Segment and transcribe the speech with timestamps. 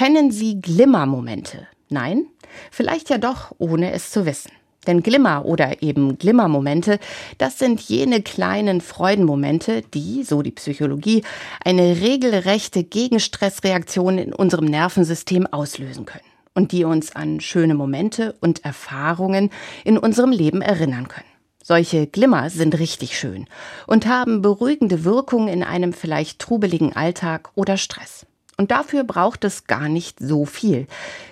[0.00, 1.68] Kennen Sie Glimmermomente?
[1.90, 2.24] Nein?
[2.70, 4.50] Vielleicht ja doch, ohne es zu wissen.
[4.86, 6.98] Denn Glimmer oder eben Glimmermomente,
[7.36, 11.22] das sind jene kleinen Freudenmomente, die, so die Psychologie,
[11.62, 16.24] eine regelrechte Gegenstressreaktion in unserem Nervensystem auslösen können
[16.54, 19.50] und die uns an schöne Momente und Erfahrungen
[19.84, 21.28] in unserem Leben erinnern können.
[21.62, 23.44] Solche Glimmer sind richtig schön
[23.86, 28.24] und haben beruhigende Wirkung in einem vielleicht trubeligen Alltag oder Stress.
[28.60, 30.86] Und dafür braucht es gar nicht so viel.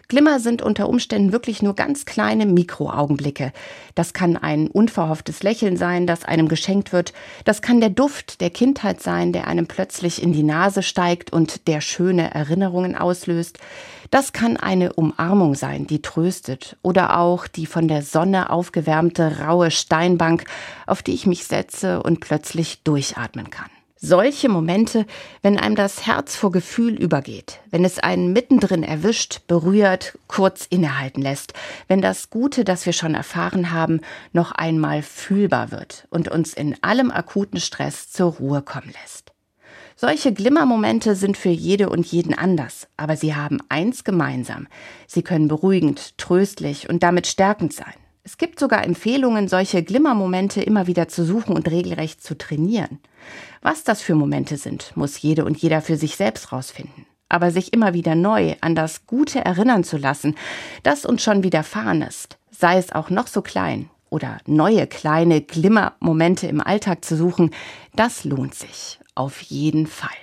[0.08, 3.52] Glimmer sind unter Umständen wirklich nur ganz kleine Mikroaugenblicke.
[3.94, 7.12] Das kann ein unverhofftes Lächeln sein, das einem geschenkt wird.
[7.44, 11.68] Das kann der Duft der Kindheit sein, der einem plötzlich in die Nase steigt und
[11.68, 13.58] der schöne Erinnerungen auslöst.
[14.10, 16.78] Das kann eine Umarmung sein, die tröstet.
[16.80, 20.44] Oder auch die von der Sonne aufgewärmte raue Steinbank,
[20.86, 23.68] auf die ich mich setze und plötzlich durchatmen kann.
[24.00, 25.06] Solche Momente,
[25.42, 31.20] wenn einem das Herz vor Gefühl übergeht, wenn es einen mittendrin erwischt, berührt, kurz innehalten
[31.20, 31.52] lässt,
[31.88, 34.00] wenn das Gute, das wir schon erfahren haben,
[34.32, 39.32] noch einmal fühlbar wird und uns in allem akuten Stress zur Ruhe kommen lässt.
[39.96, 44.68] Solche Glimmermomente sind für jede und jeden anders, aber sie haben eins gemeinsam.
[45.08, 47.94] Sie können beruhigend, tröstlich und damit stärkend sein.
[48.28, 52.98] Es gibt sogar Empfehlungen, solche Glimmermomente immer wieder zu suchen und regelrecht zu trainieren.
[53.62, 57.06] Was das für Momente sind, muss jede und jeder für sich selbst rausfinden.
[57.30, 60.34] Aber sich immer wieder neu an das Gute erinnern zu lassen,
[60.82, 66.48] das uns schon widerfahren ist, sei es auch noch so klein, oder neue kleine Glimmermomente
[66.48, 67.50] im Alltag zu suchen,
[67.96, 70.18] das lohnt sich auf jeden Fall.